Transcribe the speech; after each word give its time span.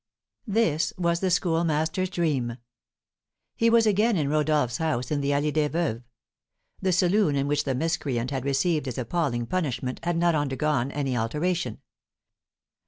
This 0.47 0.93
was 0.97 1.19
the 1.19 1.29
Schoolmaster's 1.29 2.09
dream: 2.09 2.57
He 3.55 3.69
was 3.69 3.85
again 3.85 4.17
in 4.17 4.29
Rodolph's 4.29 4.77
house 4.77 5.11
in 5.11 5.21
the 5.21 5.29
Allée 5.29 5.53
des 5.53 5.69
Veuves. 5.69 6.01
The 6.81 6.91
saloon 6.91 7.35
in 7.35 7.45
which 7.45 7.65
the 7.65 7.75
miscreant 7.75 8.31
had 8.31 8.43
received 8.43 8.87
his 8.87 8.97
appalling 8.97 9.45
punishment 9.45 9.99
had 10.01 10.17
not 10.17 10.33
undergone 10.33 10.91
any 10.91 11.15
alteration. 11.15 11.81